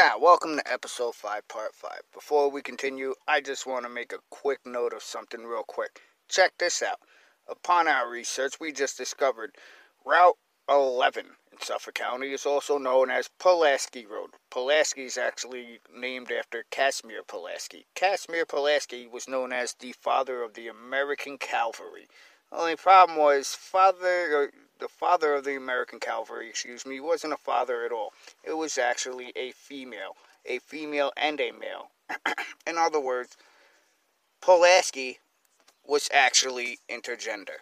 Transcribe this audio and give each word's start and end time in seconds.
Now, 0.00 0.16
welcome 0.16 0.56
to 0.56 0.72
episode 0.72 1.16
5, 1.16 1.48
part 1.48 1.74
5. 1.74 1.90
Before 2.14 2.48
we 2.48 2.62
continue, 2.62 3.16
I 3.26 3.40
just 3.40 3.66
want 3.66 3.82
to 3.84 3.88
make 3.88 4.12
a 4.12 4.22
quick 4.30 4.60
note 4.64 4.92
of 4.92 5.02
something 5.02 5.42
real 5.42 5.64
quick. 5.64 6.02
Check 6.28 6.52
this 6.60 6.84
out. 6.84 7.00
Upon 7.48 7.88
our 7.88 8.08
research, 8.08 8.60
we 8.60 8.70
just 8.70 8.96
discovered 8.96 9.56
Route 10.06 10.36
11 10.68 11.26
in 11.50 11.60
Suffolk 11.60 11.94
County 11.94 12.32
is 12.32 12.46
also 12.46 12.78
known 12.78 13.10
as 13.10 13.28
Pulaski 13.40 14.06
Road. 14.06 14.30
Pulaski 14.50 15.02
is 15.02 15.18
actually 15.18 15.80
named 15.92 16.30
after 16.30 16.64
Casimir 16.70 17.24
Pulaski. 17.26 17.86
Casimir 17.96 18.46
Pulaski 18.46 19.08
was 19.08 19.26
known 19.26 19.52
as 19.52 19.74
the 19.74 19.96
father 20.00 20.44
of 20.44 20.54
the 20.54 20.68
American 20.68 21.38
Cavalry. 21.38 22.06
Only 22.52 22.76
problem 22.76 23.18
was 23.18 23.48
father 23.48 24.52
the 24.78 24.88
father 24.88 25.34
of 25.34 25.44
the 25.44 25.56
American 25.56 25.98
cavalry, 25.98 26.48
excuse 26.48 26.86
me, 26.86 27.00
wasn't 27.00 27.32
a 27.32 27.38
father 27.38 27.84
at 27.84 27.92
all. 27.92 28.12
It 28.44 28.52
was 28.52 28.78
actually 28.78 29.32
a 29.36 29.52
female, 29.52 30.16
a 30.46 30.58
female 30.60 31.12
and 31.16 31.40
a 31.40 31.50
male. 31.52 31.90
In 32.66 32.78
other 32.78 33.00
words, 33.00 33.36
Pulaski 34.40 35.18
was 35.84 36.08
actually 36.12 36.78
intergender. 36.88 37.60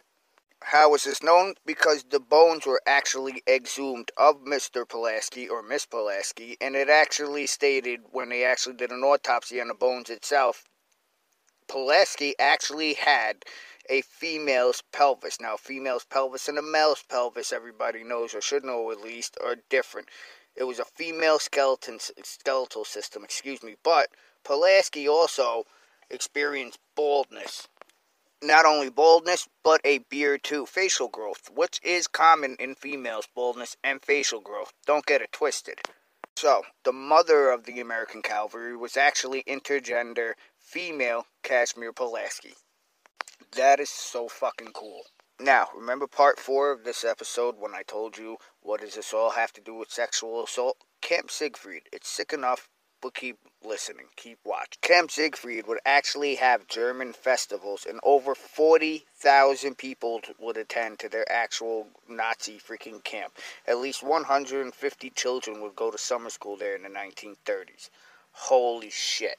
How 0.63 0.91
was 0.91 1.05
this 1.05 1.23
known? 1.23 1.55
Because 1.65 2.05
the 2.05 2.19
bones 2.19 2.67
were 2.67 2.83
actually 2.87 3.43
exhumed 3.47 4.11
of 4.17 4.45
Mr. 4.45 4.89
Pulaski 4.89 5.49
or 5.49 5.63
Miss 5.63 5.87
Pulaski, 5.87 6.57
and 6.61 6.75
it 6.75 6.89
actually 6.89 7.47
stated 7.47 8.01
when 8.11 8.31
they 8.31 8.45
actually 8.45 8.77
did 8.77 8.91
an 8.91 9.05
autopsy 9.05 9.61
on 9.61 9.69
the 9.69 9.75
bones 9.75 10.11
itself, 10.11 10.65
Pulaski 11.69 12.35
actually 12.39 12.95
had 12.95 13.45
a 13.89 14.03
female's 14.03 14.83
pelvis. 14.93 15.41
Now, 15.41 15.57
female's 15.57 16.05
pelvis 16.05 16.49
and 16.49 16.59
a 16.59 16.63
male's 16.63 17.03
pelvis, 17.03 17.53
everybody 17.53 18.05
knows 18.05 18.35
or 18.35 18.41
should 18.41 18.65
know 18.65 18.91
at 18.91 19.01
least, 19.01 19.37
are 19.43 19.57
different. 19.69 20.09
It 20.55 20.65
was 20.65 20.79
a 20.79 20.85
female 20.85 21.39
skeleton 21.39 21.99
skeletal 22.01 22.85
system, 22.85 23.25
excuse 23.25 23.63
me. 23.63 23.77
But 23.83 24.09
Pulaski 24.45 25.09
also 25.09 25.65
experienced 26.11 26.79
baldness. 26.95 27.69
Not 28.43 28.65
only 28.65 28.91
baldness, 28.91 29.49
but 29.63 29.81
a 29.85 29.99
beard 29.99 30.45
too, 30.45 30.67
facial 30.67 31.09
growth, 31.09 31.51
which 31.55 31.81
is 31.83 32.07
common 32.07 32.57
in 32.59 32.75
females, 32.75 33.29
baldness 33.35 33.77
and 33.83 34.03
facial 34.03 34.41
growth. 34.41 34.73
Don't 34.87 35.07
get 35.07 35.23
it 35.23 35.33
twisted. 35.33 35.81
So, 36.37 36.65
the 36.85 36.93
mother 36.93 37.51
of 37.51 37.65
the 37.65 37.81
American 37.81 38.21
cavalry 38.21 38.77
was 38.77 38.97
actually 38.97 39.43
intergender 39.45 40.35
female 40.59 41.27
Casimir 41.43 41.93
Pulaski. 41.93 42.55
That 43.53 43.81
is 43.81 43.91
so 43.91 44.29
fucking 44.29 44.73
cool. 44.73 45.03
Now, 45.39 45.69
remember 45.75 46.07
part 46.07 46.39
four 46.39 46.73
of 46.73 46.85
this 46.85 47.05
episode 47.05 47.59
when 47.59 47.75
I 47.75 47.83
told 47.83 48.19
you 48.19 48.39
what 48.61 48.81
does 48.81 48.95
this 48.95 49.13
all 49.15 49.31
have 49.31 49.53
to 49.53 49.61
do 49.61 49.75
with 49.75 49.91
sexual 49.91 50.43
assault? 50.43 50.79
Camp 51.01 51.31
Siegfried. 51.31 51.89
It's 51.93 52.09
sick 52.09 52.33
enough, 52.33 52.69
but 53.01 53.15
keep 53.15 53.39
listening, 53.63 54.07
keep 54.17 54.39
watching. 54.45 54.79
Camp 54.81 55.11
Siegfried 55.11 55.67
would 55.67 55.79
actually 55.85 56.37
have 56.37 56.67
German 56.67 57.13
festivals, 57.13 57.87
and 57.87 58.01
over 58.03 58.35
40,000 58.35 59.77
people 59.77 60.23
would 60.39 60.57
attend 60.57 60.99
to 60.99 61.09
their 61.09 61.31
actual 61.31 61.89
Nazi 62.09 62.59
freaking 62.59 63.05
camp. 63.05 63.35
At 63.67 63.79
least 63.79 64.03
150 64.03 65.11
children 65.11 65.61
would 65.61 65.77
go 65.77 65.91
to 65.91 65.99
summer 65.99 66.31
school 66.31 66.57
there 66.57 66.75
in 66.75 66.83
the 66.83 66.89
1930s. 66.89 67.91
Holy 68.33 68.91
shit. 68.91 69.39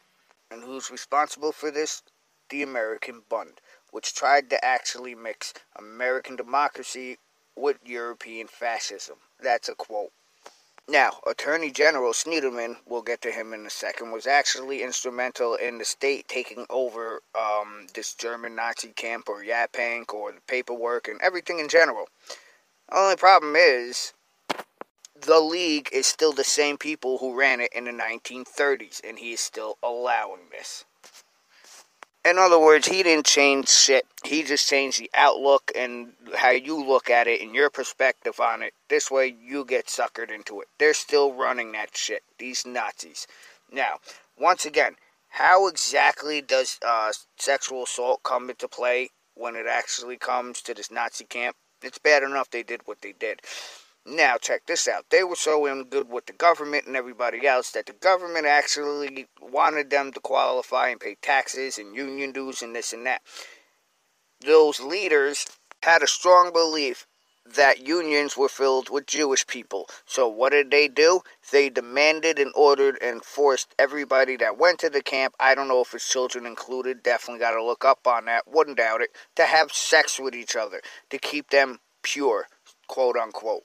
And 0.49 0.63
who's 0.63 0.89
responsible 0.89 1.51
for 1.51 1.71
this? 1.71 2.03
The 2.49 2.63
American 2.63 3.23
Bund 3.29 3.61
which 3.91 4.13
tried 4.13 4.49
to 4.49 4.63
actually 4.63 5.15
mix 5.15 5.53
American 5.75 6.35
democracy 6.35 7.17
with 7.55 7.77
European 7.85 8.47
fascism. 8.47 9.15
That's 9.41 9.69
a 9.69 9.75
quote. 9.75 10.11
Now, 10.89 11.19
Attorney 11.27 11.71
General 11.71 12.13
Schneiderman, 12.13 12.77
we'll 12.85 13.01
get 13.01 13.21
to 13.23 13.31
him 13.31 13.53
in 13.53 13.65
a 13.65 13.69
second, 13.69 14.11
was 14.11 14.27
actually 14.27 14.83
instrumental 14.83 15.55
in 15.55 15.79
the 15.79 15.85
state 15.85 16.27
taking 16.27 16.65
over 16.69 17.21
um, 17.35 17.87
this 17.93 18.13
German 18.13 18.55
Nazi 18.55 18.89
camp 18.89 19.27
or 19.27 19.43
Yaphank 19.43 20.13
or 20.13 20.31
the 20.31 20.41
paperwork 20.47 21.07
and 21.07 21.19
everything 21.21 21.59
in 21.59 21.67
general. 21.67 22.07
Only 22.89 23.17
problem 23.17 23.55
is 23.57 24.13
the 25.19 25.39
league 25.39 25.89
is 25.91 26.07
still 26.07 26.31
the 26.31 26.43
same 26.43 26.77
people 26.77 27.17
who 27.17 27.37
ran 27.37 27.59
it 27.59 27.73
in 27.73 27.85
the 27.85 27.91
1930s, 27.91 29.01
and 29.03 29.19
he 29.19 29.33
is 29.33 29.41
still 29.41 29.77
allowing 29.83 30.49
this. 30.51 30.85
In 32.27 32.37
other 32.37 32.59
words, 32.59 32.89
he 32.89 33.03
didn't 33.03 33.25
change 33.25 33.69
shit. 33.69 34.05
He 34.25 34.43
just 34.43 34.67
changed 34.67 34.99
the 34.99 35.09
outlook 35.13 35.71
and 35.73 36.11
how 36.35 36.49
you 36.49 36.75
look 36.75 37.09
at 37.09 37.25
it 37.25 37.39
and 37.39 37.55
your 37.55 37.69
perspective 37.69 38.41
on 38.41 38.61
it. 38.61 38.73
This 38.89 39.09
way, 39.09 39.33
you 39.41 39.63
get 39.63 39.87
suckered 39.87 40.29
into 40.29 40.59
it. 40.59 40.67
They're 40.77 40.93
still 40.93 41.31
running 41.31 41.71
that 41.71 41.95
shit. 41.95 42.23
These 42.37 42.65
Nazis. 42.65 43.27
Now, 43.71 43.99
once 44.37 44.65
again, 44.65 44.97
how 45.29 45.67
exactly 45.67 46.41
does 46.41 46.79
uh, 46.85 47.13
sexual 47.37 47.83
assault 47.83 48.23
come 48.23 48.49
into 48.49 48.67
play 48.67 49.11
when 49.35 49.55
it 49.55 49.65
actually 49.65 50.17
comes 50.17 50.61
to 50.63 50.73
this 50.73 50.91
Nazi 50.91 51.23
camp? 51.23 51.55
It's 51.81 51.97
bad 51.97 52.23
enough 52.23 52.49
they 52.49 52.63
did 52.63 52.81
what 52.83 53.01
they 53.01 53.13
did. 53.13 53.41
Now, 54.09 54.37
check 54.37 54.65
this 54.67 54.87
out. 54.87 55.09
They 55.09 55.25
were 55.25 55.35
so 55.35 55.65
in 55.65 55.83
good 55.83 56.09
with 56.09 56.27
the 56.27 56.33
government 56.33 56.87
and 56.87 56.95
everybody 56.95 57.45
else 57.45 57.71
that 57.71 57.87
the 57.87 57.91
government 57.91 58.45
actually 58.45 59.27
wanted 59.41 59.89
them 59.89 60.13
to 60.13 60.21
qualify 60.21 60.87
and 60.87 60.99
pay 60.99 61.17
taxes 61.21 61.77
and 61.77 61.93
union 61.93 62.31
dues 62.31 62.61
and 62.61 62.73
this 62.73 62.93
and 62.93 63.05
that. 63.05 63.21
Those 64.39 64.79
leaders 64.79 65.45
had 65.83 66.03
a 66.03 66.07
strong 66.07 66.53
belief 66.53 67.05
that 67.45 67.85
unions 67.85 68.37
were 68.37 68.47
filled 68.47 68.89
with 68.89 69.07
Jewish 69.07 69.45
people. 69.45 69.89
So, 70.05 70.29
what 70.29 70.53
did 70.53 70.71
they 70.71 70.87
do? 70.87 71.19
They 71.51 71.69
demanded 71.69 72.39
and 72.39 72.53
ordered 72.55 72.97
and 73.01 73.25
forced 73.25 73.75
everybody 73.77 74.37
that 74.37 74.57
went 74.57 74.79
to 74.79 74.89
the 74.89 75.01
camp, 75.01 75.35
I 75.37 75.53
don't 75.53 75.67
know 75.67 75.81
if 75.81 75.93
it's 75.93 76.09
children 76.09 76.45
included, 76.45 77.03
definitely 77.03 77.39
got 77.39 77.51
to 77.51 77.63
look 77.63 77.83
up 77.83 78.07
on 78.07 78.25
that, 78.25 78.47
wouldn't 78.47 78.77
doubt 78.77 79.01
it, 79.01 79.09
to 79.35 79.43
have 79.43 79.73
sex 79.73 80.17
with 80.17 80.33
each 80.33 80.55
other 80.55 80.81
to 81.09 81.17
keep 81.17 81.49
them 81.49 81.79
pure, 82.03 82.47
quote 82.87 83.17
unquote. 83.17 83.63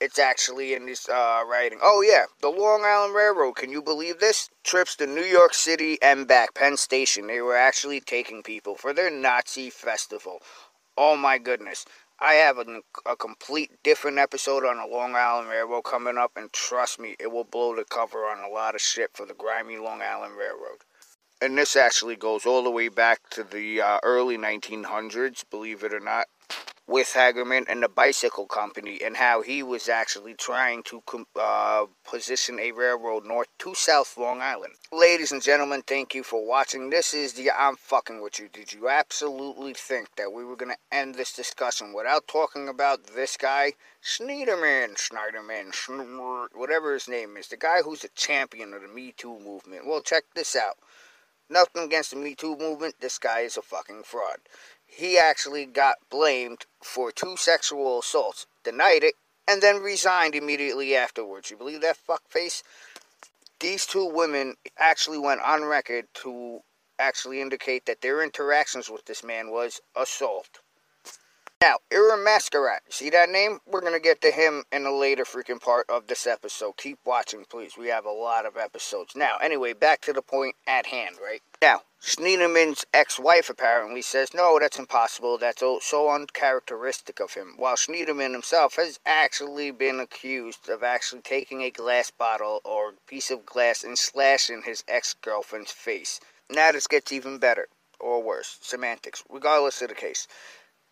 It's 0.00 0.18
actually 0.18 0.74
in 0.74 0.86
this 0.86 1.08
uh, 1.08 1.42
writing. 1.48 1.78
Oh, 1.82 2.02
yeah, 2.02 2.24
the 2.40 2.48
Long 2.48 2.82
Island 2.84 3.14
Railroad. 3.14 3.54
Can 3.54 3.70
you 3.70 3.80
believe 3.80 4.18
this? 4.18 4.50
Trips 4.64 4.96
to 4.96 5.06
New 5.06 5.22
York 5.22 5.54
City 5.54 5.98
and 6.02 6.26
back, 6.26 6.54
Penn 6.54 6.76
Station. 6.76 7.28
They 7.28 7.40
were 7.40 7.56
actually 7.56 8.00
taking 8.00 8.42
people 8.42 8.74
for 8.74 8.92
their 8.92 9.10
Nazi 9.10 9.70
festival. 9.70 10.40
Oh, 10.96 11.16
my 11.16 11.38
goodness. 11.38 11.86
I 12.18 12.34
have 12.34 12.58
a, 12.58 12.80
a 13.06 13.16
complete 13.16 13.70
different 13.82 14.18
episode 14.18 14.64
on 14.64 14.78
the 14.78 14.86
Long 14.86 15.14
Island 15.14 15.48
Railroad 15.48 15.82
coming 15.82 16.18
up, 16.18 16.32
and 16.36 16.52
trust 16.52 16.98
me, 16.98 17.16
it 17.18 17.30
will 17.30 17.44
blow 17.44 17.74
the 17.74 17.84
cover 17.84 18.24
on 18.24 18.38
a 18.38 18.52
lot 18.52 18.74
of 18.74 18.80
shit 18.80 19.10
for 19.14 19.26
the 19.26 19.34
grimy 19.34 19.78
Long 19.78 20.02
Island 20.02 20.36
Railroad. 20.36 20.78
And 21.40 21.56
this 21.58 21.76
actually 21.76 22.16
goes 22.16 22.46
all 22.46 22.62
the 22.62 22.70
way 22.70 22.88
back 22.88 23.28
to 23.30 23.44
the 23.44 23.80
uh, 23.80 23.98
early 24.02 24.38
1900s, 24.38 25.44
believe 25.50 25.82
it 25.84 25.92
or 25.92 26.00
not 26.00 26.26
with 26.86 27.14
Hagerman 27.14 27.64
and 27.68 27.82
the 27.82 27.88
bicycle 27.88 28.46
company 28.46 29.00
and 29.02 29.16
how 29.16 29.40
he 29.40 29.62
was 29.62 29.88
actually 29.88 30.34
trying 30.34 30.82
to 30.82 31.02
uh, 31.40 31.86
position 32.08 32.58
a 32.60 32.72
railroad 32.72 33.24
north 33.24 33.48
to 33.58 33.74
South 33.74 34.16
Long 34.18 34.42
Island. 34.42 34.74
Ladies 34.92 35.32
and 35.32 35.42
gentlemen, 35.42 35.82
thank 35.86 36.14
you 36.14 36.22
for 36.22 36.46
watching. 36.46 36.90
This 36.90 37.14
is 37.14 37.32
the 37.32 37.50
I'm 37.50 37.76
fucking 37.76 38.22
with 38.22 38.38
you. 38.38 38.48
Did 38.52 38.72
you 38.72 38.88
absolutely 38.88 39.72
think 39.72 40.14
that 40.16 40.32
we 40.32 40.44
were 40.44 40.56
going 40.56 40.72
to 40.72 40.96
end 40.96 41.14
this 41.14 41.32
discussion 41.32 41.94
without 41.94 42.28
talking 42.28 42.68
about 42.68 43.06
this 43.14 43.36
guy? 43.36 43.72
Schneiderman, 44.02 44.96
Schneiderman, 44.96 45.72
Schneider, 45.72 46.48
whatever 46.54 46.92
his 46.92 47.08
name 47.08 47.38
is, 47.38 47.48
the 47.48 47.56
guy 47.56 47.80
who's 47.82 48.04
a 48.04 48.08
champion 48.08 48.74
of 48.74 48.82
the 48.82 48.88
Me 48.88 49.14
Too 49.16 49.38
movement. 49.40 49.86
Well, 49.86 50.02
check 50.02 50.24
this 50.34 50.54
out. 50.54 50.76
Nothing 51.48 51.84
against 51.84 52.10
the 52.10 52.16
Me 52.16 52.34
Too 52.34 52.56
movement, 52.56 52.96
this 53.00 53.18
guy 53.18 53.40
is 53.40 53.56
a 53.56 53.62
fucking 53.62 54.02
fraud 54.04 54.38
he 54.96 55.18
actually 55.18 55.66
got 55.66 55.96
blamed 56.08 56.66
for 56.80 57.10
two 57.10 57.36
sexual 57.36 57.98
assaults, 57.98 58.46
denied 58.62 59.02
it, 59.02 59.14
and 59.46 59.60
then 59.60 59.82
resigned 59.82 60.34
immediately 60.34 60.94
afterwards. 60.94 61.50
You 61.50 61.56
believe 61.56 61.80
that 61.80 61.98
fuckface? 62.08 62.62
These 63.58 63.86
two 63.86 64.06
women 64.06 64.54
actually 64.78 65.18
went 65.18 65.40
on 65.40 65.64
record 65.64 66.06
to 66.22 66.60
actually 66.98 67.40
indicate 67.40 67.86
that 67.86 68.02
their 68.02 68.22
interactions 68.22 68.88
with 68.88 69.04
this 69.06 69.24
man 69.24 69.50
was 69.50 69.80
assault. 69.96 70.60
Now, 71.64 71.78
Ira 71.90 72.18
Mascarat, 72.18 72.80
see 72.90 73.08
that 73.08 73.30
name? 73.30 73.58
We're 73.66 73.80
going 73.80 73.94
to 73.94 73.98
get 73.98 74.20
to 74.20 74.30
him 74.30 74.64
in 74.70 74.84
a 74.84 74.94
later 74.94 75.24
freaking 75.24 75.62
part 75.62 75.88
of 75.88 76.08
this 76.08 76.26
episode. 76.26 76.76
Keep 76.76 76.98
watching, 77.06 77.46
please. 77.48 77.78
We 77.78 77.86
have 77.86 78.04
a 78.04 78.10
lot 78.10 78.44
of 78.44 78.58
episodes. 78.58 79.16
Now, 79.16 79.38
anyway, 79.40 79.72
back 79.72 80.02
to 80.02 80.12
the 80.12 80.20
point 80.20 80.56
at 80.66 80.84
hand, 80.84 81.16
right? 81.24 81.40
Now, 81.62 81.80
Schneiderman's 82.02 82.84
ex-wife 82.92 83.48
apparently 83.48 84.02
says, 84.02 84.34
no, 84.34 84.58
that's 84.60 84.78
impossible. 84.78 85.38
That's 85.38 85.62
so 85.80 86.10
uncharacteristic 86.10 87.18
of 87.18 87.32
him. 87.32 87.54
While 87.56 87.76
Schneiderman 87.76 88.32
himself 88.32 88.76
has 88.76 89.00
actually 89.06 89.70
been 89.70 90.00
accused 90.00 90.68
of 90.68 90.82
actually 90.82 91.22
taking 91.22 91.62
a 91.62 91.70
glass 91.70 92.10
bottle 92.10 92.60
or 92.62 92.92
piece 93.06 93.30
of 93.30 93.46
glass 93.46 93.82
and 93.82 93.98
slashing 93.98 94.64
his 94.66 94.84
ex-girlfriend's 94.86 95.72
face. 95.72 96.20
Now 96.50 96.72
this 96.72 96.86
gets 96.86 97.10
even 97.10 97.38
better, 97.38 97.68
or 97.98 98.22
worse, 98.22 98.58
semantics, 98.60 99.24
regardless 99.30 99.80
of 99.80 99.88
the 99.88 99.94
case. 99.94 100.28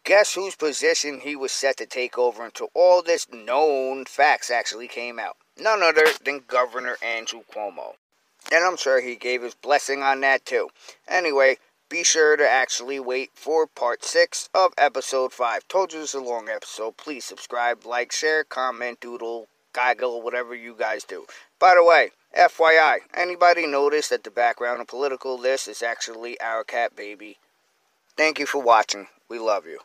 Guess 0.04 0.34
whose 0.34 0.56
position 0.56 1.20
he 1.20 1.36
was 1.36 1.52
set 1.52 1.76
to 1.76 1.86
take 1.86 2.18
over 2.18 2.44
until 2.44 2.70
all 2.74 3.02
this 3.02 3.28
known 3.32 4.04
facts 4.04 4.50
actually 4.50 4.88
came 4.88 5.18
out? 5.18 5.36
none 5.58 5.82
other 5.82 6.06
than 6.24 6.44
Governor 6.46 6.96
Andrew 7.02 7.42
Cuomo. 7.52 7.94
And 8.50 8.64
I'm 8.64 8.76
sure 8.76 9.00
he 9.00 9.16
gave 9.16 9.42
his 9.42 9.54
blessing 9.54 10.02
on 10.02 10.20
that 10.20 10.44
too. 10.44 10.70
Anyway, 11.06 11.58
be 11.88 12.02
sure 12.02 12.36
to 12.36 12.48
actually 12.48 12.98
wait 12.98 13.30
for 13.34 13.66
part 13.66 14.04
6 14.04 14.48
of 14.54 14.72
episode 14.76 15.32
5. 15.32 15.68
Told 15.68 15.92
you 15.92 16.02
it's 16.02 16.14
a 16.14 16.20
long 16.20 16.48
episode. 16.48 16.96
Please 16.96 17.24
subscribe, 17.24 17.84
like, 17.84 18.12
share, 18.12 18.44
comment, 18.44 19.00
doodle, 19.00 19.48
giggle, 19.74 20.22
whatever 20.22 20.54
you 20.54 20.74
guys 20.76 21.04
do. 21.04 21.26
By 21.58 21.74
the 21.74 21.84
way, 21.84 22.10
FYI, 22.36 23.00
anybody 23.14 23.66
notice 23.66 24.08
that 24.08 24.24
the 24.24 24.30
background 24.30 24.80
of 24.80 24.88
political 24.88 25.38
list 25.38 25.68
is 25.68 25.82
actually 25.82 26.40
our 26.40 26.64
cat 26.64 26.96
baby? 26.96 27.38
Thank 28.16 28.38
you 28.38 28.46
for 28.46 28.62
watching. 28.62 29.08
We 29.30 29.38
love 29.38 29.66
you. 29.66 29.78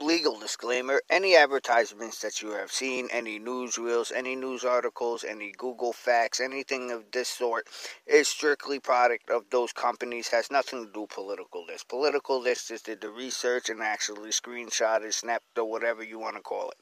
Legal 0.00 0.36
disclaimer 0.40 1.00
any 1.08 1.36
advertisements 1.36 2.18
that 2.22 2.42
you 2.42 2.50
have 2.50 2.72
seen, 2.72 3.08
any 3.12 3.38
newsreels, 3.38 4.10
any 4.12 4.34
news 4.34 4.64
articles, 4.64 5.22
any 5.22 5.52
Google 5.56 5.92
facts, 5.92 6.40
anything 6.40 6.90
of 6.90 7.04
this 7.12 7.28
sort 7.28 7.68
is 8.04 8.26
strictly 8.26 8.80
product 8.80 9.30
of 9.30 9.44
those 9.50 9.72
companies, 9.72 10.26
has 10.28 10.50
nothing 10.50 10.84
to 10.84 10.92
do 10.92 11.02
with 11.02 11.10
political 11.10 11.64
list. 11.64 11.88
Political 11.88 12.40
list 12.40 12.72
is 12.72 12.82
did 12.82 13.00
the 13.00 13.10
research 13.10 13.68
and 13.68 13.80
actually 13.80 14.30
screenshotted, 14.30 15.14
snapped, 15.14 15.56
or 15.56 15.70
whatever 15.70 16.02
you 16.02 16.18
want 16.18 16.34
to 16.34 16.42
call 16.42 16.70
it. 16.70 16.76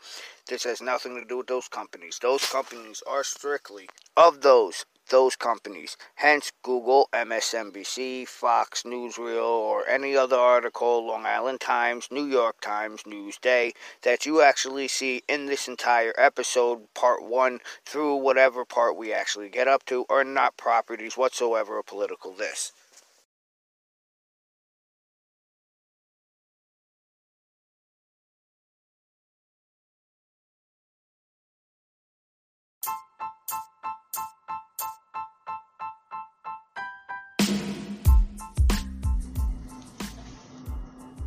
This 0.49 0.65
has 0.65 0.81
nothing 0.81 1.15
to 1.17 1.29
do 1.29 1.37
with 1.39 1.47
those 1.47 1.69
companies. 1.69 2.19
Those 2.23 2.47
companies 2.47 3.03
are 3.07 3.23
strictly 3.23 3.87
of 4.17 4.41
those 4.41 4.87
those 5.11 5.37
companies. 5.37 5.97
Hence, 6.15 6.51
Google, 6.63 7.09
MSNBC, 7.13 8.27
Fox, 8.27 8.85
Newsreel, 8.85 9.45
or 9.45 9.87
any 9.87 10.17
other 10.17 10.37
article, 10.37 11.07
Long 11.07 11.27
Island 11.27 11.61
Times, 11.61 12.09
New 12.11 12.25
York 12.25 12.61
Times, 12.61 13.03
Newsday, 13.03 13.73
that 14.03 14.25
you 14.25 14.41
actually 14.41 14.89
see 14.89 15.23
in 15.29 15.47
this 15.47 15.69
entire 15.69 16.15
episode, 16.17 16.93
part 16.95 17.23
one, 17.23 17.61
through 17.85 18.17
whatever 18.17 18.65
part 18.65 18.97
we 18.97 19.13
actually 19.13 19.49
get 19.49 19.69
up 19.69 19.85
to, 19.87 20.07
are 20.09 20.25
not 20.25 20.57
properties 20.57 21.17
whatsoever 21.17 21.79
of 21.79 21.87
political 21.87 22.33
this. 22.33 22.73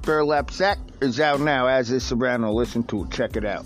Burlap 0.04 0.52
Sack 0.52 0.80
is 1.02 1.22
out 1.22 1.40
now, 1.40 1.68
as 1.68 1.90
is 1.90 2.04
Soprano. 2.04 2.52
Listen 2.52 2.84
to 2.84 3.06
it. 3.06 3.12
Check 3.12 3.38
it 3.38 3.46
out. 3.46 3.66